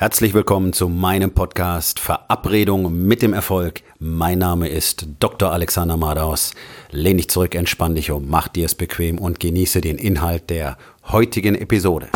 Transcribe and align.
Herzlich 0.00 0.32
willkommen 0.32 0.72
zu 0.72 0.88
meinem 0.88 1.32
Podcast 1.32 1.98
Verabredung 1.98 3.04
mit 3.08 3.20
dem 3.20 3.32
Erfolg. 3.32 3.82
Mein 3.98 4.38
Name 4.38 4.68
ist 4.68 5.08
Dr. 5.18 5.50
Alexander 5.50 5.96
Madaus. 5.96 6.54
Lehn 6.92 7.16
dich 7.16 7.28
zurück, 7.28 7.56
entspann 7.56 7.96
dich 7.96 8.12
um, 8.12 8.28
mach 8.28 8.46
dir 8.46 8.66
es 8.66 8.76
bequem 8.76 9.18
und 9.18 9.40
genieße 9.40 9.80
den 9.80 9.98
Inhalt 9.98 10.50
der 10.50 10.78
heutigen 11.08 11.56
Episode. 11.56 12.10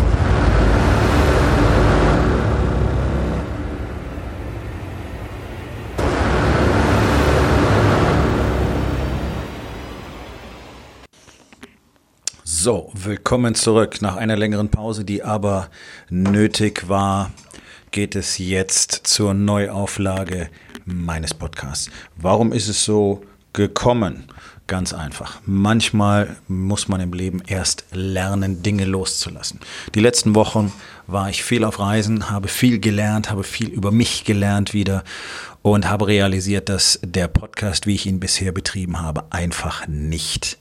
So, 12.45 12.93
willkommen 12.95 13.57
zurück 13.57 14.01
nach 14.03 14.15
einer 14.15 14.37
längeren 14.37 14.69
Pause, 14.69 15.05
die 15.05 15.25
aber 15.25 15.69
nötig 16.11 16.89
war 16.89 17.33
geht 17.93 18.17
es 18.17 18.39
jetzt 18.39 19.03
zur 19.05 19.35
Neuauflage 19.35 20.49
meines 20.87 21.35
Podcasts. 21.35 21.91
Warum 22.17 22.53
ist 22.53 22.69
es 22.69 22.85
so 22.85 23.23
gekommen? 23.53 24.25
Ganz 24.67 24.95
einfach. 24.95 25.41
Manchmal 25.45 26.37
muss 26.49 26.89
man 26.89 27.03
im 27.03 27.13
Leben 27.13 27.43
erst 27.47 27.85
lernen, 27.93 28.63
Dinge 28.63 28.87
loszulassen. 28.87 29.61
Die 29.95 30.01
letzten 30.01 30.35
Wochen 30.35 30.73
war 31.07 31.29
ich 31.29 31.45
viel 31.45 31.65
auf 31.65 31.79
Reisen, 31.79 32.31
habe 32.31 32.49
viel 32.49 32.79
gelernt, 32.79 33.31
habe 33.31 33.45
viel 33.45 33.69
über 33.69 33.93
mich 33.93 34.25
gelernt 34.25 34.73
wieder 34.73 35.05
und 35.61 35.89
habe 35.89 36.07
realisiert, 36.07 36.71
dass 36.71 36.99
der 37.05 37.29
Podcast, 37.29 37.87
wie 37.87 37.95
ich 37.95 38.07
ihn 38.07 38.21
bisher 38.21 38.53
betrieben 38.53 39.03
habe, 39.03 39.25
einfach 39.31 39.87
nicht 39.87 40.59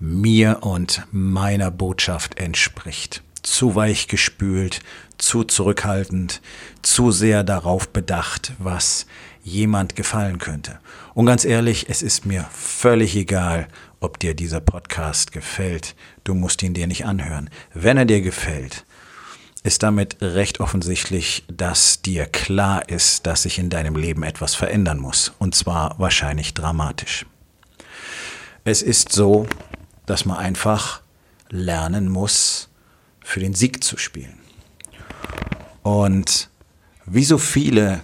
mir 0.00 0.58
und 0.62 1.06
meiner 1.12 1.70
Botschaft 1.70 2.40
entspricht 2.40 3.22
zu 3.46 3.74
weich 3.74 4.08
gespült, 4.08 4.80
zu 5.18 5.44
zurückhaltend, 5.44 6.40
zu 6.82 7.10
sehr 7.10 7.44
darauf 7.44 7.88
bedacht, 7.88 8.52
was 8.58 9.06
jemand 9.42 9.96
gefallen 9.96 10.38
könnte. 10.38 10.78
Und 11.14 11.26
ganz 11.26 11.44
ehrlich, 11.44 11.86
es 11.88 12.02
ist 12.02 12.26
mir 12.26 12.44
völlig 12.52 13.14
egal, 13.16 13.68
ob 14.00 14.18
dir 14.18 14.34
dieser 14.34 14.60
Podcast 14.60 15.32
gefällt. 15.32 15.94
Du 16.24 16.34
musst 16.34 16.62
ihn 16.62 16.74
dir 16.74 16.86
nicht 16.86 17.06
anhören. 17.06 17.50
Wenn 17.72 17.96
er 17.96 18.04
dir 18.04 18.20
gefällt, 18.20 18.84
ist 19.62 19.82
damit 19.82 20.16
recht 20.20 20.60
offensichtlich, 20.60 21.44
dass 21.48 22.02
dir 22.02 22.26
klar 22.26 22.88
ist, 22.88 23.26
dass 23.26 23.42
sich 23.42 23.58
in 23.58 23.70
deinem 23.70 23.96
Leben 23.96 24.22
etwas 24.22 24.54
verändern 24.54 24.98
muss. 24.98 25.32
Und 25.38 25.54
zwar 25.54 25.98
wahrscheinlich 25.98 26.54
dramatisch. 26.54 27.26
Es 28.64 28.82
ist 28.82 29.12
so, 29.12 29.46
dass 30.06 30.24
man 30.24 30.38
einfach 30.38 31.02
lernen 31.50 32.08
muss, 32.08 32.68
für 33.20 33.40
den 33.40 33.54
Sieg 33.54 33.82
zu 33.82 33.96
spielen. 33.96 34.38
Und 35.86 36.50
wie 37.04 37.22
so 37.22 37.38
viele 37.38 38.02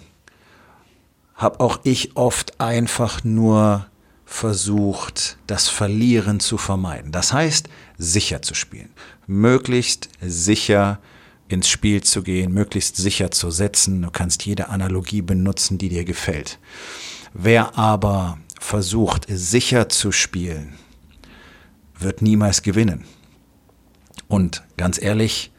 habe 1.34 1.58
auch 1.58 1.80
ich 1.82 2.16
oft 2.16 2.60
einfach 2.60 3.24
nur 3.24 3.88
versucht, 4.24 5.36
das 5.48 5.68
Verlieren 5.68 6.38
zu 6.38 6.58
vermeiden. 6.58 7.10
Das 7.10 7.32
heißt, 7.32 7.68
sicher 7.98 8.40
zu 8.40 8.54
spielen. 8.54 8.90
Möglichst 9.26 10.10
sicher 10.20 11.00
ins 11.48 11.68
Spiel 11.68 12.04
zu 12.04 12.22
gehen, 12.22 12.52
möglichst 12.52 12.94
sicher 12.98 13.32
zu 13.32 13.50
setzen. 13.50 14.00
Du 14.00 14.12
kannst 14.12 14.46
jede 14.46 14.68
Analogie 14.68 15.22
benutzen, 15.22 15.76
die 15.76 15.88
dir 15.88 16.04
gefällt. 16.04 16.60
Wer 17.34 17.76
aber 17.76 18.38
versucht, 18.60 19.26
sicher 19.28 19.88
zu 19.88 20.12
spielen, 20.12 20.74
wird 21.98 22.22
niemals 22.22 22.62
gewinnen. 22.62 23.06
Und 24.28 24.62
ganz 24.76 25.02
ehrlich, 25.02 25.50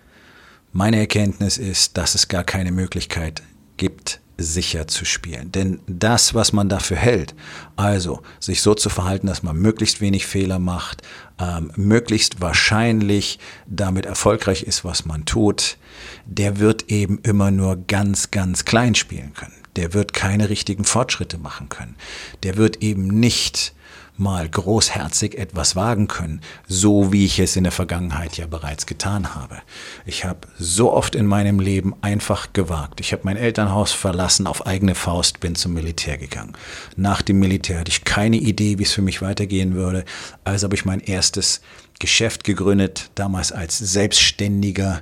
meine 0.73 0.97
Erkenntnis 0.97 1.57
ist, 1.57 1.97
dass 1.97 2.15
es 2.15 2.27
gar 2.27 2.43
keine 2.43 2.71
Möglichkeit 2.71 3.41
gibt, 3.77 4.19
sicher 4.37 4.87
zu 4.87 5.05
spielen. 5.05 5.51
Denn 5.51 5.79
das, 5.87 6.33
was 6.33 6.53
man 6.53 6.67
dafür 6.67 6.97
hält, 6.97 7.35
also 7.75 8.21
sich 8.39 8.61
so 8.61 8.73
zu 8.73 8.89
verhalten, 8.89 9.27
dass 9.27 9.43
man 9.43 9.55
möglichst 9.55 10.01
wenig 10.01 10.25
Fehler 10.25 10.57
macht, 10.59 11.03
ähm, 11.39 11.71
möglichst 11.75 12.41
wahrscheinlich 12.41 13.39
damit 13.67 14.05
erfolgreich 14.05 14.63
ist, 14.63 14.83
was 14.83 15.05
man 15.05 15.25
tut, 15.25 15.77
der 16.25 16.59
wird 16.59 16.89
eben 16.89 17.19
immer 17.19 17.51
nur 17.51 17.77
ganz, 17.77 18.31
ganz 18.31 18.65
klein 18.65 18.95
spielen 18.95 19.33
können. 19.33 19.62
Der 19.75 19.93
wird 19.93 20.13
keine 20.13 20.49
richtigen 20.49 20.83
Fortschritte 20.83 21.37
machen 21.37 21.69
können. 21.69 21.95
Der 22.43 22.57
wird 22.57 22.81
eben 22.83 23.07
nicht 23.07 23.73
mal 24.15 24.47
großherzig 24.47 25.37
etwas 25.37 25.75
wagen 25.75 26.07
können, 26.07 26.41
so 26.67 27.11
wie 27.11 27.25
ich 27.25 27.39
es 27.39 27.55
in 27.55 27.63
der 27.63 27.71
Vergangenheit 27.71 28.37
ja 28.37 28.45
bereits 28.45 28.85
getan 28.85 29.33
habe. 29.33 29.57
Ich 30.05 30.23
habe 30.23 30.47
so 30.59 30.93
oft 30.93 31.15
in 31.15 31.25
meinem 31.25 31.59
Leben 31.59 31.95
einfach 32.01 32.53
gewagt. 32.53 32.99
Ich 32.99 33.11
habe 33.11 33.23
mein 33.25 33.37
Elternhaus 33.37 33.91
verlassen, 33.91 34.45
auf 34.45 34.67
eigene 34.67 34.93
Faust 34.93 35.39
bin 35.39 35.55
zum 35.55 35.73
Militär 35.73 36.17
gegangen. 36.17 36.53
Nach 36.95 37.21
dem 37.21 37.39
Militär 37.39 37.79
hatte 37.79 37.91
ich 37.91 38.03
keine 38.03 38.37
Idee, 38.37 38.77
wie 38.77 38.83
es 38.83 38.93
für 38.93 39.01
mich 39.01 39.21
weitergehen 39.21 39.73
würde, 39.73 40.05
also 40.43 40.65
habe 40.65 40.75
ich 40.75 40.85
mein 40.85 40.99
erstes 40.99 41.61
Geschäft 41.99 42.43
gegründet, 42.43 43.09
damals 43.15 43.51
als 43.51 43.77
Selbstständiger 43.77 45.01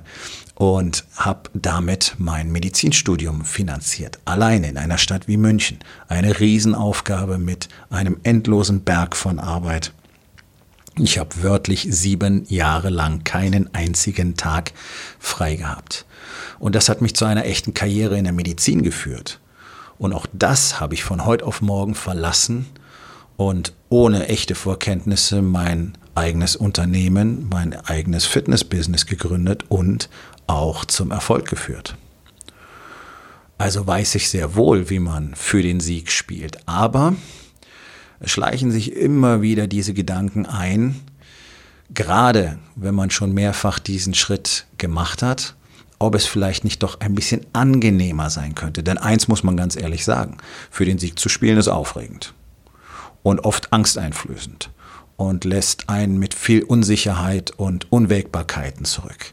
und 0.62 1.02
habe 1.16 1.50
damit 1.54 2.14
mein 2.18 2.52
Medizinstudium 2.52 3.44
finanziert. 3.44 4.20
Alleine 4.24 4.68
in 4.68 4.76
einer 4.76 4.96
Stadt 4.96 5.26
wie 5.26 5.36
München. 5.36 5.80
Eine 6.06 6.38
Riesenaufgabe 6.38 7.38
mit 7.38 7.68
einem 7.90 8.18
endlosen 8.22 8.82
Berg 8.82 9.16
von 9.16 9.40
Arbeit. 9.40 9.92
Ich 10.96 11.18
habe 11.18 11.42
wörtlich 11.42 11.88
sieben 11.90 12.44
Jahre 12.46 12.90
lang 12.90 13.24
keinen 13.24 13.74
einzigen 13.74 14.36
Tag 14.36 14.72
frei 15.18 15.56
gehabt. 15.56 16.06
Und 16.60 16.76
das 16.76 16.88
hat 16.88 17.02
mich 17.02 17.16
zu 17.16 17.24
einer 17.24 17.44
echten 17.44 17.74
Karriere 17.74 18.16
in 18.16 18.22
der 18.22 18.32
Medizin 18.32 18.82
geführt. 18.82 19.40
Und 19.98 20.12
auch 20.12 20.26
das 20.32 20.78
habe 20.78 20.94
ich 20.94 21.02
von 21.02 21.24
heute 21.24 21.44
auf 21.44 21.60
morgen 21.60 21.96
verlassen 21.96 22.66
und 23.36 23.72
ohne 23.88 24.28
echte 24.28 24.54
Vorkenntnisse 24.54 25.42
mein 25.42 25.98
eigenes 26.14 26.56
Unternehmen, 26.56 27.48
mein 27.50 27.74
eigenes 27.74 28.26
Fitnessbusiness 28.26 29.06
gegründet 29.06 29.64
und 29.68 30.08
auch 30.46 30.84
zum 30.84 31.10
Erfolg 31.10 31.48
geführt. 31.48 31.96
Also 33.58 33.86
weiß 33.86 34.16
ich 34.16 34.28
sehr 34.28 34.56
wohl, 34.56 34.90
wie 34.90 34.98
man 34.98 35.34
für 35.34 35.62
den 35.62 35.80
Sieg 35.80 36.10
spielt. 36.10 36.66
Aber 36.66 37.14
es 38.18 38.30
schleichen 38.30 38.70
sich 38.70 38.94
immer 38.94 39.42
wieder 39.42 39.66
diese 39.66 39.94
Gedanken 39.94 40.46
ein, 40.46 41.00
gerade 41.90 42.58
wenn 42.74 42.94
man 42.94 43.10
schon 43.10 43.32
mehrfach 43.32 43.78
diesen 43.78 44.14
Schritt 44.14 44.66
gemacht 44.78 45.22
hat, 45.22 45.54
ob 45.98 46.14
es 46.16 46.26
vielleicht 46.26 46.64
nicht 46.64 46.82
doch 46.82 47.00
ein 47.00 47.14
bisschen 47.14 47.46
angenehmer 47.52 48.30
sein 48.30 48.54
könnte. 48.54 48.82
Denn 48.82 48.98
eins 48.98 49.28
muss 49.28 49.44
man 49.44 49.56
ganz 49.56 49.76
ehrlich 49.76 50.04
sagen, 50.04 50.38
für 50.70 50.84
den 50.84 50.98
Sieg 50.98 51.18
zu 51.18 51.28
spielen 51.28 51.58
ist 51.58 51.68
aufregend 51.68 52.34
und 53.22 53.40
oft 53.44 53.72
angsteinflößend 53.72 54.70
und 55.16 55.44
lässt 55.44 55.88
einen 55.88 56.18
mit 56.18 56.34
viel 56.34 56.64
Unsicherheit 56.64 57.52
und 57.52 57.92
Unwägbarkeiten 57.92 58.84
zurück. 58.84 59.32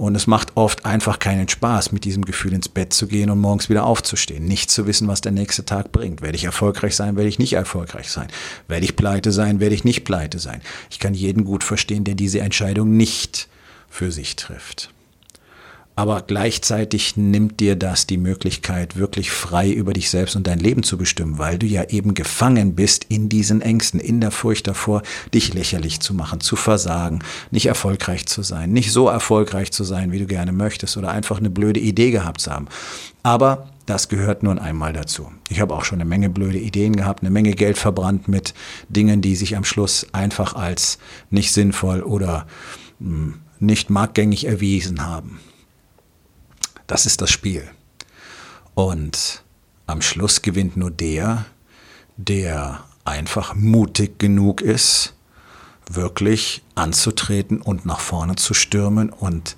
Und 0.00 0.14
es 0.14 0.26
macht 0.26 0.56
oft 0.56 0.86
einfach 0.86 1.18
keinen 1.18 1.46
Spaß, 1.46 1.92
mit 1.92 2.04
diesem 2.04 2.24
Gefühl 2.24 2.54
ins 2.54 2.70
Bett 2.70 2.94
zu 2.94 3.06
gehen 3.06 3.28
und 3.28 3.38
morgens 3.38 3.68
wieder 3.68 3.84
aufzustehen. 3.84 4.46
Nicht 4.46 4.70
zu 4.70 4.86
wissen, 4.86 5.08
was 5.08 5.20
der 5.20 5.30
nächste 5.30 5.66
Tag 5.66 5.92
bringt. 5.92 6.22
Werde 6.22 6.36
ich 6.36 6.44
erfolgreich 6.44 6.96
sein, 6.96 7.16
werde 7.16 7.28
ich 7.28 7.38
nicht 7.38 7.52
erfolgreich 7.52 8.08
sein. 8.10 8.28
Werde 8.66 8.86
ich 8.86 8.96
pleite 8.96 9.30
sein, 9.30 9.60
werde 9.60 9.74
ich 9.74 9.84
nicht 9.84 10.04
pleite 10.04 10.38
sein. 10.38 10.62
Ich 10.90 11.00
kann 11.00 11.12
jeden 11.12 11.44
gut 11.44 11.64
verstehen, 11.64 12.04
der 12.04 12.14
diese 12.14 12.40
Entscheidung 12.40 12.96
nicht 12.96 13.48
für 13.90 14.10
sich 14.10 14.36
trifft 14.36 14.90
aber 16.00 16.22
gleichzeitig 16.22 17.18
nimmt 17.18 17.60
dir 17.60 17.76
das 17.76 18.06
die 18.06 18.16
Möglichkeit, 18.16 18.96
wirklich 18.96 19.30
frei 19.30 19.70
über 19.70 19.92
dich 19.92 20.08
selbst 20.08 20.34
und 20.34 20.46
dein 20.46 20.58
Leben 20.58 20.82
zu 20.82 20.96
bestimmen, 20.96 21.36
weil 21.36 21.58
du 21.58 21.66
ja 21.66 21.84
eben 21.90 22.14
gefangen 22.14 22.74
bist 22.74 23.04
in 23.10 23.28
diesen 23.28 23.60
Ängsten, 23.60 24.00
in 24.00 24.18
der 24.22 24.30
Furcht 24.30 24.66
davor, 24.66 25.02
dich 25.34 25.52
lächerlich 25.52 26.00
zu 26.00 26.14
machen, 26.14 26.40
zu 26.40 26.56
versagen, 26.56 27.18
nicht 27.50 27.66
erfolgreich 27.66 28.24
zu 28.24 28.40
sein, 28.40 28.72
nicht 28.72 28.92
so 28.92 29.08
erfolgreich 29.08 29.72
zu 29.72 29.84
sein, 29.84 30.10
wie 30.10 30.18
du 30.18 30.24
gerne 30.24 30.52
möchtest 30.52 30.96
oder 30.96 31.10
einfach 31.10 31.36
eine 31.36 31.50
blöde 31.50 31.80
Idee 31.80 32.12
gehabt 32.12 32.40
zu 32.40 32.50
haben. 32.50 32.68
Aber 33.22 33.68
das 33.84 34.08
gehört 34.08 34.42
nun 34.42 34.58
einmal 34.58 34.94
dazu. 34.94 35.30
Ich 35.50 35.60
habe 35.60 35.74
auch 35.74 35.84
schon 35.84 36.00
eine 36.00 36.08
Menge 36.08 36.30
blöde 36.30 36.60
Ideen 36.60 36.96
gehabt, 36.96 37.20
eine 37.20 37.30
Menge 37.30 37.50
Geld 37.50 37.76
verbrannt 37.76 38.26
mit 38.26 38.54
Dingen, 38.88 39.20
die 39.20 39.36
sich 39.36 39.54
am 39.54 39.64
Schluss 39.64 40.06
einfach 40.12 40.54
als 40.54 40.98
nicht 41.28 41.52
sinnvoll 41.52 42.00
oder 42.00 42.46
hm, 43.00 43.34
nicht 43.58 43.90
marktgängig 43.90 44.46
erwiesen 44.46 45.06
haben. 45.06 45.40
Das 46.90 47.06
ist 47.06 47.20
das 47.20 47.30
Spiel. 47.30 47.70
Und 48.74 49.44
am 49.86 50.02
Schluss 50.02 50.42
gewinnt 50.42 50.76
nur 50.76 50.90
der, 50.90 51.46
der 52.16 52.82
einfach 53.04 53.54
mutig 53.54 54.18
genug 54.18 54.60
ist, 54.60 55.14
wirklich 55.88 56.64
anzutreten 56.74 57.62
und 57.62 57.86
nach 57.86 58.00
vorne 58.00 58.34
zu 58.34 58.54
stürmen 58.54 59.10
und 59.10 59.56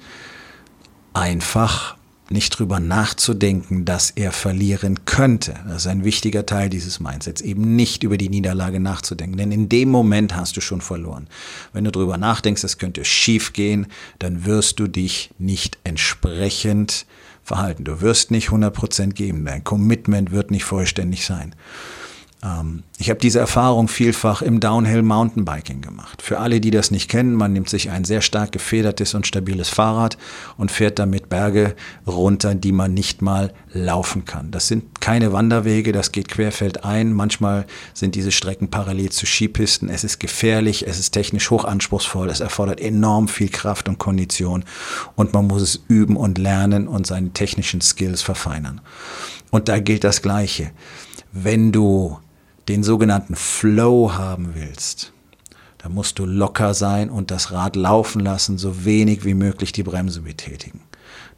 einfach 1.15 1.97
nicht 2.33 2.51
drüber 2.51 2.81
nachzudenken, 2.81 3.85
dass 3.85 4.11
er 4.11 4.33
verlieren 4.33 5.05
könnte. 5.05 5.55
Das 5.67 5.83
ist 5.83 5.87
ein 5.87 6.05
wichtiger 6.05 6.47
Teil 6.47 6.69
dieses 6.69 7.01
Mindsets, 7.01 7.41
eben 7.41 7.77
nicht 7.77 8.03
über 8.03 8.17
die 8.17 8.29
Niederlage 8.29 8.81
nachzudenken. 8.81 9.37
Denn 9.37 9.53
in 9.53 9.69
dem 9.69 9.91
Moment 9.91 10.35
hast 10.35 10.57
du 10.57 10.61
schon 10.61 10.81
verloren. 10.81 11.29
Wenn 11.73 11.85
du 11.85 11.93
drüber 11.93 12.17
nachdenkst, 12.17 12.65
es 12.65 12.79
könnte 12.79 13.05
schief 13.05 13.53
gehen, 13.53 13.87
dann 14.19 14.45
wirst 14.45 14.81
du 14.81 14.89
dich 14.89 15.31
nicht 15.39 15.79
entsprechend 15.85 17.07
verhalten. 17.43 17.85
Du 17.85 18.01
wirst 18.01 18.31
nicht 18.31 18.49
100% 18.49 19.13
geben. 19.13 19.45
Dein 19.45 19.65
Commitment 19.65 20.31
wird 20.31 20.51
nicht 20.51 20.65
vollständig 20.65 21.25
sein. 21.27 21.55
Ähm, 22.45 22.83
ich 22.99 23.11
habe 23.11 23.21
diese 23.21 23.39
Erfahrung 23.39 23.89
vielfach 23.89 24.43
im 24.43 24.61
Downhill 24.61 25.03
Mountainbiking 25.03 25.81
gemacht. 25.81 26.23
Für 26.23 26.39
alle, 26.39 26.61
die 26.61 26.71
das 26.71 26.91
nicht 26.91 27.09
kennen, 27.09 27.35
man 27.35 27.53
nimmt 27.53 27.69
sich 27.69 27.91
ein 27.91 28.05
sehr 28.05 28.21
stark 28.21 28.53
gefedertes 28.53 29.15
und 29.15 29.27
stabiles 29.27 29.69
Fahrrad 29.69 30.19
und 30.57 30.71
fährt 30.71 30.99
damit 30.99 31.29
Berge 31.29 31.75
runter, 32.07 32.55
die 32.55 32.73
man 32.73 32.95
nicht 32.95 33.23
mal 33.23 33.53
laufen 33.73 34.25
kann. 34.25 34.51
Das 34.51 34.69
sind 34.69 35.01
keine 35.01 35.33
Wanderwege, 35.33 35.93
das 35.93 36.13
geht 36.13 36.29
querfeldein. 36.29 37.13
Manchmal 37.13 37.67
sind 37.95 38.15
diese 38.15 38.33
Strecken 38.33 38.69
parallel 38.69 39.11
zu 39.11 39.27
Skipisten. 39.27 39.89
Es 39.89 40.05
ist 40.05 40.19
gefährlich, 40.19 40.87
es 40.87 40.99
ist 40.99 41.13
technisch 41.13 41.51
hochanspruchsvoll, 41.51 42.31
es 42.31 42.41
erfordert 42.41 42.81
enorm 42.81 43.29
viel 43.29 43.49
Kraft 43.49 43.89
und 43.89 43.99
Kondition 43.99 44.65
und 45.17 45.33
man 45.33 45.47
muss 45.47 45.63
es 45.63 45.85
üben 45.89 46.17
und 46.17 46.39
lernen 46.39 46.89
und 46.89 47.07
seine 47.07 47.31
technischen 47.31 47.81
Skills 47.81 48.23
verfeinern. 48.23 48.81
Und 49.51 49.69
da 49.69 49.79
gilt 49.79 50.05
das 50.05 50.23
Gleiche. 50.23 50.71
Wenn 51.33 51.73
du 51.73 52.19
den 52.69 52.83
sogenannten 52.83 53.35
Flow 53.35 54.13
haben 54.15 54.55
willst, 54.55 55.13
dann 55.79 55.95
musst 55.95 56.19
du 56.19 56.27
locker 56.27 56.75
sein 56.75 57.11
und 57.11 57.31
das 57.31 57.51
Rad 57.51 57.75
laufen 57.77 58.21
lassen, 58.21 58.57
so 58.57 58.85
wenig 58.85 59.25
wie 59.25 59.35
möglich 59.35 59.73
die 59.73 59.83
Bremse 59.83 60.21
betätigen. 60.23 60.81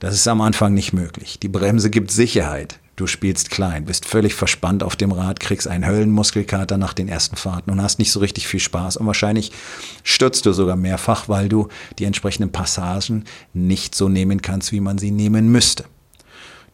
Das 0.00 0.14
ist 0.14 0.28
am 0.28 0.42
Anfang 0.42 0.74
nicht 0.74 0.92
möglich. 0.92 1.38
Die 1.38 1.48
Bremse 1.48 1.88
gibt 1.88 2.10
Sicherheit. 2.10 2.78
Du 2.96 3.08
spielst 3.08 3.50
klein, 3.50 3.86
bist 3.86 4.04
völlig 4.04 4.34
verspannt 4.34 4.84
auf 4.84 4.94
dem 4.94 5.10
Rad, 5.10 5.40
kriegst 5.40 5.66
einen 5.66 5.86
Höllenmuskelkater 5.86 6.76
nach 6.76 6.92
den 6.92 7.08
ersten 7.08 7.36
Fahrten 7.36 7.70
und 7.70 7.82
hast 7.82 7.98
nicht 7.98 8.12
so 8.12 8.20
richtig 8.20 8.46
viel 8.46 8.60
Spaß. 8.60 8.98
Und 8.98 9.06
wahrscheinlich 9.06 9.50
stürzt 10.04 10.46
du 10.46 10.52
sogar 10.52 10.76
mehrfach, 10.76 11.28
weil 11.28 11.48
du 11.48 11.68
die 11.98 12.04
entsprechenden 12.04 12.52
Passagen 12.52 13.24
nicht 13.52 13.96
so 13.96 14.08
nehmen 14.08 14.42
kannst, 14.42 14.70
wie 14.70 14.80
man 14.80 14.98
sie 14.98 15.10
nehmen 15.10 15.50
müsste. 15.50 15.86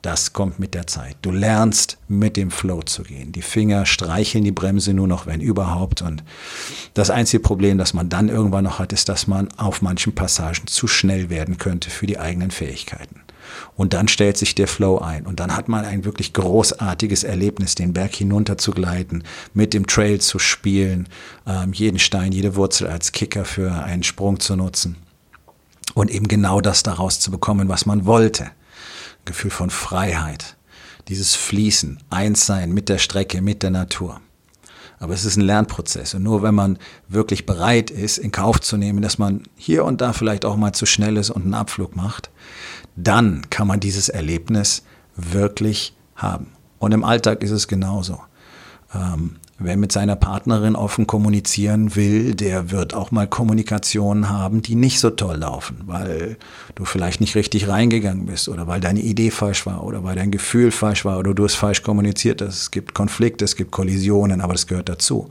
Das 0.02 0.32
kommt 0.32 0.58
mit 0.58 0.72
der 0.74 0.86
Zeit. 0.86 1.16
Du 1.20 1.30
lernst 1.30 1.98
mit 2.08 2.38
dem 2.38 2.50
Flow 2.50 2.80
zu 2.82 3.02
gehen. 3.02 3.32
Die 3.32 3.42
Finger 3.42 3.84
streicheln 3.84 4.44
die 4.44 4.50
Bremse 4.50 4.94
nur 4.94 5.06
noch, 5.06 5.26
wenn 5.26 5.42
überhaupt. 5.42 6.00
Und 6.00 6.24
das 6.94 7.10
einzige 7.10 7.42
Problem, 7.42 7.76
das 7.76 7.92
man 7.92 8.08
dann 8.08 8.30
irgendwann 8.30 8.64
noch 8.64 8.78
hat, 8.78 8.94
ist, 8.94 9.10
dass 9.10 9.26
man 9.26 9.48
auf 9.58 9.82
manchen 9.82 10.14
Passagen 10.14 10.66
zu 10.66 10.86
schnell 10.86 11.28
werden 11.28 11.58
könnte 11.58 11.90
für 11.90 12.06
die 12.06 12.18
eigenen 12.18 12.50
Fähigkeiten. 12.50 13.20
Und 13.76 13.92
dann 13.92 14.08
stellt 14.08 14.38
sich 14.38 14.54
der 14.54 14.68
Flow 14.68 14.98
ein. 14.98 15.26
Und 15.26 15.38
dann 15.38 15.54
hat 15.54 15.68
man 15.68 15.84
ein 15.84 16.04
wirklich 16.04 16.32
großartiges 16.32 17.24
Erlebnis, 17.24 17.74
den 17.74 17.92
Berg 17.92 18.14
hinunter 18.14 18.56
zu 18.56 18.70
gleiten, 18.70 19.24
mit 19.52 19.74
dem 19.74 19.86
Trail 19.86 20.20
zu 20.20 20.38
spielen, 20.38 21.08
ähm, 21.46 21.74
jeden 21.74 21.98
Stein, 21.98 22.32
jede 22.32 22.56
Wurzel 22.56 22.86
als 22.86 23.12
Kicker 23.12 23.44
für 23.44 23.72
einen 23.84 24.02
Sprung 24.02 24.40
zu 24.40 24.56
nutzen. 24.56 24.96
Und 25.92 26.10
eben 26.10 26.28
genau 26.28 26.60
das 26.60 26.82
daraus 26.82 27.20
zu 27.20 27.30
bekommen, 27.30 27.68
was 27.68 27.84
man 27.84 28.06
wollte. 28.06 28.50
Gefühl 29.30 29.50
von 29.50 29.70
Freiheit, 29.70 30.56
dieses 31.08 31.34
Fließen, 31.34 31.98
Einssein 32.10 32.72
mit 32.72 32.88
der 32.88 32.98
Strecke, 32.98 33.42
mit 33.42 33.62
der 33.62 33.70
Natur. 33.70 34.20
Aber 34.98 35.14
es 35.14 35.24
ist 35.24 35.36
ein 35.36 35.42
Lernprozess. 35.42 36.12
Und 36.14 36.24
nur 36.24 36.42
wenn 36.42 36.54
man 36.54 36.78
wirklich 37.08 37.46
bereit 37.46 37.90
ist, 37.90 38.18
in 38.18 38.32
Kauf 38.32 38.60
zu 38.60 38.76
nehmen, 38.76 39.00
dass 39.00 39.18
man 39.18 39.44
hier 39.56 39.86
und 39.86 40.02
da 40.02 40.12
vielleicht 40.12 40.44
auch 40.44 40.56
mal 40.56 40.72
zu 40.72 40.84
schnell 40.84 41.16
ist 41.16 41.30
und 41.30 41.42
einen 41.42 41.54
Abflug 41.54 41.96
macht, 41.96 42.30
dann 42.96 43.48
kann 43.48 43.66
man 43.66 43.80
dieses 43.80 44.10
Erlebnis 44.10 44.82
wirklich 45.16 45.94
haben. 46.16 46.48
Und 46.78 46.92
im 46.92 47.02
Alltag 47.02 47.42
ist 47.42 47.50
es 47.50 47.66
genauso. 47.66 48.20
Ähm, 48.94 49.36
Wer 49.62 49.76
mit 49.76 49.92
seiner 49.92 50.16
Partnerin 50.16 50.74
offen 50.74 51.06
kommunizieren 51.06 51.94
will, 51.94 52.34
der 52.34 52.70
wird 52.70 52.94
auch 52.94 53.10
mal 53.10 53.26
Kommunikationen 53.26 54.30
haben, 54.30 54.62
die 54.62 54.74
nicht 54.74 55.00
so 55.00 55.10
toll 55.10 55.36
laufen, 55.36 55.82
weil 55.84 56.38
du 56.76 56.86
vielleicht 56.86 57.20
nicht 57.20 57.34
richtig 57.34 57.68
reingegangen 57.68 58.24
bist 58.24 58.48
oder 58.48 58.66
weil 58.68 58.80
deine 58.80 59.00
Idee 59.00 59.30
falsch 59.30 59.66
war 59.66 59.84
oder 59.84 60.02
weil 60.02 60.16
dein 60.16 60.30
Gefühl 60.30 60.70
falsch 60.70 61.04
war 61.04 61.18
oder 61.18 61.34
du 61.34 61.44
es 61.44 61.54
falsch 61.54 61.82
kommuniziert 61.82 62.40
hast. 62.40 62.54
Es 62.54 62.70
gibt 62.70 62.94
Konflikte, 62.94 63.44
es 63.44 63.54
gibt 63.54 63.70
Kollisionen, 63.70 64.40
aber 64.40 64.54
das 64.54 64.66
gehört 64.66 64.88
dazu. 64.88 65.28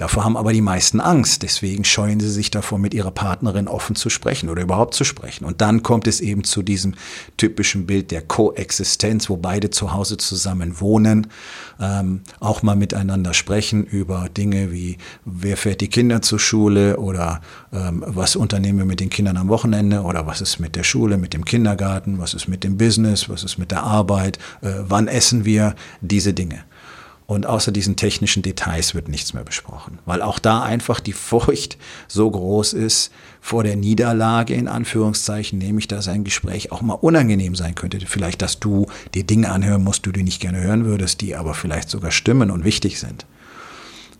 Davor 0.00 0.24
haben 0.24 0.38
aber 0.38 0.54
die 0.54 0.62
meisten 0.62 0.98
Angst. 0.98 1.42
Deswegen 1.42 1.84
scheuen 1.84 2.20
sie 2.20 2.30
sich 2.30 2.50
davor, 2.50 2.78
mit 2.78 2.94
ihrer 2.94 3.10
Partnerin 3.10 3.68
offen 3.68 3.96
zu 3.96 4.08
sprechen 4.08 4.48
oder 4.48 4.62
überhaupt 4.62 4.94
zu 4.94 5.04
sprechen. 5.04 5.44
Und 5.44 5.60
dann 5.60 5.82
kommt 5.82 6.06
es 6.06 6.22
eben 6.22 6.42
zu 6.42 6.62
diesem 6.62 6.94
typischen 7.36 7.84
Bild 7.84 8.10
der 8.10 8.22
Koexistenz, 8.22 9.28
wo 9.28 9.36
beide 9.36 9.68
zu 9.68 9.92
Hause 9.92 10.16
zusammen 10.16 10.80
wohnen, 10.80 11.26
ähm, 11.78 12.22
auch 12.40 12.62
mal 12.62 12.76
miteinander 12.76 13.34
sprechen 13.34 13.84
über 13.84 14.30
Dinge 14.30 14.72
wie, 14.72 14.96
wer 15.26 15.58
fährt 15.58 15.82
die 15.82 15.88
Kinder 15.88 16.22
zur 16.22 16.38
Schule 16.38 16.96
oder 16.96 17.42
ähm, 17.70 18.02
was 18.06 18.36
unternehmen 18.36 18.78
wir 18.78 18.86
mit 18.86 19.00
den 19.00 19.10
Kindern 19.10 19.36
am 19.36 19.48
Wochenende 19.48 20.00
oder 20.00 20.26
was 20.26 20.40
ist 20.40 20.60
mit 20.60 20.76
der 20.76 20.84
Schule, 20.84 21.18
mit 21.18 21.34
dem 21.34 21.44
Kindergarten, 21.44 22.18
was 22.18 22.32
ist 22.32 22.48
mit 22.48 22.64
dem 22.64 22.78
Business, 22.78 23.28
was 23.28 23.44
ist 23.44 23.58
mit 23.58 23.70
der 23.70 23.82
Arbeit, 23.82 24.38
äh, 24.62 24.70
wann 24.80 25.08
essen 25.08 25.44
wir, 25.44 25.74
diese 26.00 26.32
Dinge. 26.32 26.64
Und 27.30 27.46
außer 27.46 27.70
diesen 27.70 27.94
technischen 27.94 28.42
Details 28.42 28.96
wird 28.96 29.06
nichts 29.06 29.34
mehr 29.34 29.44
besprochen, 29.44 30.00
weil 30.04 30.20
auch 30.20 30.40
da 30.40 30.64
einfach 30.64 30.98
die 30.98 31.12
Furcht 31.12 31.78
so 32.08 32.28
groß 32.28 32.72
ist 32.72 33.12
vor 33.40 33.62
der 33.62 33.76
Niederlage, 33.76 34.54
in 34.54 34.66
Anführungszeichen, 34.66 35.56
nämlich 35.56 35.86
dass 35.86 36.08
ein 36.08 36.24
Gespräch 36.24 36.72
auch 36.72 36.80
mal 36.80 36.94
unangenehm 36.94 37.54
sein 37.54 37.76
könnte. 37.76 38.00
Vielleicht, 38.04 38.42
dass 38.42 38.58
du 38.58 38.86
dir 39.14 39.22
Dinge 39.22 39.52
anhören 39.52 39.84
musst, 39.84 40.06
die 40.06 40.10
du 40.10 40.24
nicht 40.24 40.40
gerne 40.40 40.60
hören 40.60 40.86
würdest, 40.86 41.20
die 41.20 41.36
aber 41.36 41.54
vielleicht 41.54 41.88
sogar 41.88 42.10
stimmen 42.10 42.50
und 42.50 42.64
wichtig 42.64 42.98
sind. 42.98 43.26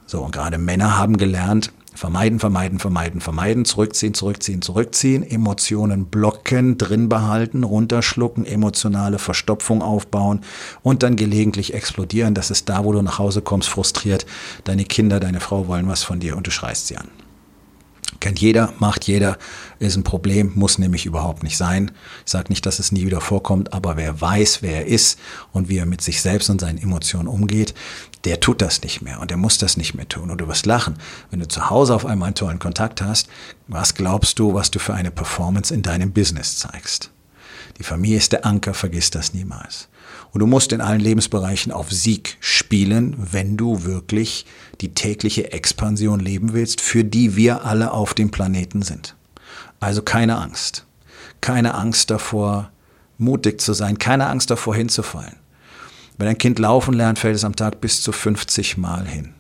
So, 0.06 0.20
und 0.20 0.30
gerade 0.30 0.58
Männer 0.58 0.96
haben 0.96 1.16
gelernt, 1.16 1.72
Vermeiden, 2.00 2.38
vermeiden, 2.38 2.78
vermeiden, 2.78 3.20
vermeiden, 3.20 3.66
zurückziehen, 3.66 4.14
zurückziehen, 4.14 4.62
zurückziehen, 4.62 5.22
Emotionen 5.22 6.06
blocken, 6.06 6.78
drin 6.78 7.10
behalten, 7.10 7.62
runterschlucken, 7.62 8.46
emotionale 8.46 9.18
Verstopfung 9.18 9.82
aufbauen 9.82 10.40
und 10.82 11.02
dann 11.02 11.14
gelegentlich 11.14 11.74
explodieren. 11.74 12.32
Das 12.32 12.50
ist 12.50 12.70
da, 12.70 12.86
wo 12.86 12.92
du 12.94 13.02
nach 13.02 13.18
Hause 13.18 13.42
kommst, 13.42 13.68
frustriert. 13.68 14.24
Deine 14.64 14.86
Kinder, 14.86 15.20
deine 15.20 15.40
Frau 15.40 15.68
wollen 15.68 15.88
was 15.88 16.02
von 16.02 16.20
dir 16.20 16.38
und 16.38 16.46
du 16.46 16.50
schreist 16.50 16.86
sie 16.86 16.96
an. 16.96 17.19
Kennt 18.20 18.38
jeder, 18.38 18.74
macht 18.78 19.06
jeder, 19.06 19.38
ist 19.78 19.96
ein 19.96 20.04
Problem, 20.04 20.52
muss 20.54 20.78
nämlich 20.78 21.06
überhaupt 21.06 21.42
nicht 21.42 21.56
sein. 21.56 21.90
Ich 22.26 22.30
sage 22.30 22.50
nicht, 22.50 22.66
dass 22.66 22.78
es 22.78 22.92
nie 22.92 23.06
wieder 23.06 23.22
vorkommt, 23.22 23.72
aber 23.72 23.96
wer 23.96 24.20
weiß, 24.20 24.60
wer 24.60 24.76
er 24.76 24.86
ist 24.86 25.18
und 25.52 25.70
wie 25.70 25.78
er 25.78 25.86
mit 25.86 26.02
sich 26.02 26.20
selbst 26.20 26.50
und 26.50 26.60
seinen 26.60 26.76
Emotionen 26.76 27.28
umgeht, 27.28 27.72
der 28.24 28.38
tut 28.38 28.60
das 28.60 28.82
nicht 28.82 29.00
mehr 29.00 29.20
und 29.20 29.30
der 29.30 29.38
muss 29.38 29.56
das 29.56 29.78
nicht 29.78 29.94
mehr 29.94 30.06
tun. 30.06 30.30
Und 30.30 30.42
du 30.42 30.48
wirst 30.48 30.66
lachen, 30.66 30.96
wenn 31.30 31.40
du 31.40 31.48
zu 31.48 31.70
Hause 31.70 31.94
auf 31.94 32.04
einmal 32.04 32.26
einen 32.26 32.34
tollen 32.34 32.58
Kontakt 32.58 33.00
hast, 33.00 33.30
was 33.68 33.94
glaubst 33.94 34.38
du, 34.38 34.52
was 34.52 34.70
du 34.70 34.78
für 34.78 34.92
eine 34.92 35.10
Performance 35.10 35.72
in 35.72 35.80
deinem 35.80 36.12
Business 36.12 36.58
zeigst? 36.58 37.10
Die 37.78 37.84
Familie 37.84 38.18
ist 38.18 38.32
der 38.32 38.44
Anker, 38.44 38.74
vergiss 38.74 39.10
das 39.10 39.32
niemals. 39.32 39.88
Und 40.32 40.40
du 40.40 40.46
musst 40.46 40.72
in 40.72 40.80
allen 40.80 41.00
Lebensbereichen 41.00 41.72
auf 41.72 41.90
Sieg 41.90 42.36
spielen, 42.40 43.16
wenn 43.18 43.56
du 43.56 43.84
wirklich 43.84 44.46
die 44.80 44.94
tägliche 44.94 45.52
Expansion 45.52 46.20
leben 46.20 46.52
willst, 46.52 46.80
für 46.80 47.04
die 47.04 47.36
wir 47.36 47.64
alle 47.64 47.92
auf 47.92 48.14
dem 48.14 48.30
Planeten 48.30 48.82
sind. 48.82 49.16
Also 49.80 50.02
keine 50.02 50.36
Angst. 50.36 50.86
Keine 51.40 51.74
Angst 51.74 52.10
davor, 52.10 52.70
mutig 53.18 53.60
zu 53.60 53.72
sein, 53.72 53.98
keine 53.98 54.28
Angst 54.28 54.50
davor 54.50 54.74
hinzufallen. 54.76 55.36
Wenn 56.18 56.28
ein 56.28 56.38
Kind 56.38 56.58
laufen 56.58 56.94
lernt, 56.94 57.18
fällt 57.18 57.34
es 57.34 57.44
am 57.44 57.56
Tag 57.56 57.80
bis 57.80 58.02
zu 58.02 58.12
50 58.12 58.76
Mal 58.76 59.06
hin. 59.06 59.34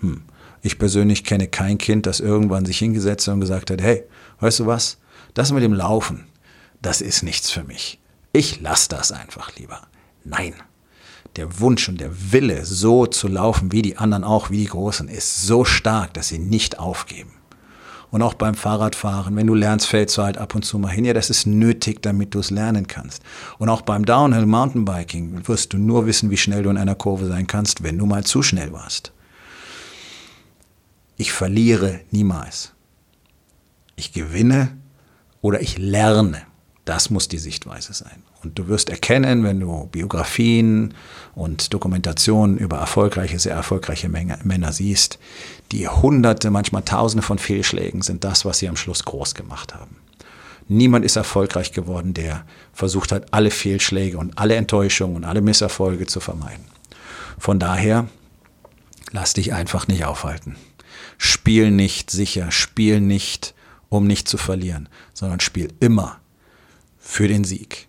Hm. 0.00 0.22
Ich 0.62 0.78
persönlich 0.78 1.24
kenne 1.24 1.48
kein 1.48 1.76
Kind, 1.76 2.06
das 2.06 2.20
irgendwann 2.20 2.64
sich 2.64 2.78
hingesetzt 2.78 3.26
hat 3.26 3.34
und 3.34 3.40
gesagt 3.40 3.70
hat, 3.70 3.82
hey, 3.82 4.04
weißt 4.40 4.60
du 4.60 4.66
was? 4.66 4.98
Das 5.34 5.52
mit 5.52 5.62
dem 5.62 5.74
Laufen, 5.74 6.26
das 6.80 7.00
ist 7.00 7.22
nichts 7.22 7.50
für 7.50 7.64
mich. 7.64 8.00
Ich 8.32 8.60
lasse 8.60 8.88
das 8.88 9.12
einfach 9.12 9.54
lieber. 9.56 9.82
Nein. 10.24 10.54
Der 11.36 11.60
Wunsch 11.60 11.88
und 11.88 12.00
der 12.00 12.32
Wille, 12.32 12.64
so 12.66 13.06
zu 13.06 13.26
laufen 13.26 13.72
wie 13.72 13.82
die 13.82 13.96
anderen 13.96 14.24
auch, 14.24 14.50
wie 14.50 14.58
die 14.58 14.66
Großen, 14.66 15.08
ist 15.08 15.46
so 15.46 15.64
stark, 15.64 16.12
dass 16.14 16.28
sie 16.28 16.38
nicht 16.38 16.78
aufgeben. 16.78 17.30
Und 18.10 18.20
auch 18.20 18.34
beim 18.34 18.54
Fahrradfahren, 18.54 19.36
wenn 19.36 19.46
du 19.46 19.54
lernst, 19.54 19.86
fällst 19.86 20.18
du 20.18 20.22
halt 20.22 20.36
ab 20.36 20.54
und 20.54 20.66
zu 20.66 20.78
mal 20.78 20.90
hin. 20.90 21.06
Ja, 21.06 21.14
das 21.14 21.30
ist 21.30 21.46
nötig, 21.46 22.02
damit 22.02 22.34
du 22.34 22.40
es 22.40 22.50
lernen 22.50 22.86
kannst. 22.86 23.22
Und 23.58 23.70
auch 23.70 23.80
beim 23.80 24.04
Downhill 24.04 24.44
Mountainbiking 24.44 25.48
wirst 25.48 25.72
du 25.72 25.78
nur 25.78 26.04
wissen, 26.04 26.30
wie 26.30 26.36
schnell 26.36 26.62
du 26.62 26.68
in 26.68 26.76
einer 26.76 26.94
Kurve 26.94 27.26
sein 27.26 27.46
kannst, 27.46 27.82
wenn 27.82 27.96
du 27.96 28.04
mal 28.04 28.22
zu 28.22 28.42
schnell 28.42 28.70
warst. 28.74 29.12
Ich 31.16 31.32
verliere 31.32 32.00
niemals. 32.10 32.74
Ich 33.96 34.12
gewinne 34.12 34.76
oder 35.40 35.62
ich 35.62 35.78
lerne. 35.78 36.42
Das 36.84 37.10
muss 37.10 37.28
die 37.28 37.38
Sichtweise 37.38 37.92
sein. 37.92 38.24
Und 38.42 38.58
du 38.58 38.66
wirst 38.66 38.90
erkennen, 38.90 39.44
wenn 39.44 39.60
du 39.60 39.86
Biografien 39.92 40.94
und 41.34 41.72
Dokumentationen 41.72 42.58
über 42.58 42.78
erfolgreiche, 42.78 43.38
sehr 43.38 43.54
erfolgreiche 43.54 44.08
Männer 44.08 44.72
siehst, 44.72 45.20
die 45.70 45.88
Hunderte, 45.88 46.50
manchmal 46.50 46.82
Tausende 46.82 47.22
von 47.22 47.38
Fehlschlägen 47.38 48.02
sind 48.02 48.24
das, 48.24 48.44
was 48.44 48.58
sie 48.58 48.68
am 48.68 48.76
Schluss 48.76 49.04
groß 49.04 49.34
gemacht 49.36 49.74
haben. 49.74 49.96
Niemand 50.66 51.04
ist 51.04 51.16
erfolgreich 51.16 51.72
geworden, 51.72 52.14
der 52.14 52.44
versucht 52.72 53.12
hat, 53.12 53.32
alle 53.32 53.50
Fehlschläge 53.50 54.18
und 54.18 54.38
alle 54.38 54.56
Enttäuschungen 54.56 55.16
und 55.16 55.24
alle 55.24 55.40
Misserfolge 55.40 56.06
zu 56.06 56.18
vermeiden. 56.18 56.64
Von 57.38 57.60
daher, 57.60 58.08
lass 59.12 59.34
dich 59.34 59.52
einfach 59.52 59.86
nicht 59.86 60.04
aufhalten. 60.04 60.56
Spiel 61.16 61.70
nicht 61.70 62.10
sicher, 62.10 62.50
spiel 62.50 63.00
nicht, 63.00 63.54
um 63.88 64.06
nicht 64.06 64.28
zu 64.28 64.36
verlieren, 64.36 64.88
sondern 65.14 65.40
spiel 65.40 65.72
immer 65.80 66.18
für 67.02 67.28
den 67.28 67.44
Sieg. 67.44 67.88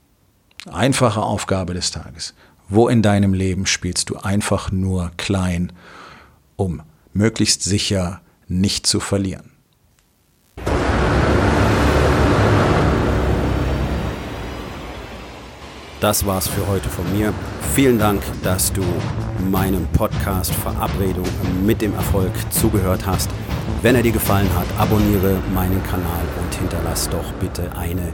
Einfache 0.70 1.22
Aufgabe 1.22 1.74
des 1.74 1.92
Tages. 1.92 2.34
Wo 2.68 2.88
in 2.88 3.02
deinem 3.02 3.34
Leben 3.34 3.66
spielst 3.66 4.10
du 4.10 4.18
einfach 4.18 4.72
nur 4.72 5.12
klein, 5.18 5.72
um 6.56 6.82
möglichst 7.14 7.64
sicher 7.64 8.22
nicht 8.48 8.88
zu 8.88 9.00
verlieren? 9.00 9.52
Das 16.00 16.26
war's 16.26 16.50
für 16.50 16.68
heute 16.68 16.90
von 16.90 17.10
mir. 17.18 17.34
Vielen 17.76 17.98
Dank, 17.98 18.22
dass 18.44 18.74
du 18.74 18.84
meinem 19.50 19.88
Podcast 19.94 20.54
Verabredung 20.54 21.28
mit 21.66 21.82
dem 21.82 21.94
Erfolg 21.94 22.32
zugehört 22.50 23.06
hast. 23.06 23.30
Wenn 23.82 23.96
er 23.96 24.02
dir 24.02 24.12
gefallen 24.12 24.50
hat, 24.58 24.66
abonniere 24.78 25.38
meinen 25.54 25.82
Kanal 25.84 26.26
und 26.42 26.54
hinterlass 26.56 27.10
doch 27.10 27.32
bitte 27.34 27.72
eine 27.78 28.14